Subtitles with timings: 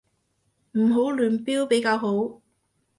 [0.71, 2.41] 唔好亂標比較好